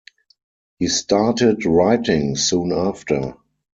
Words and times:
He 0.79 0.87
started 0.87 1.63
writing 1.63 2.35
soon 2.35 2.71
after. 2.71 3.35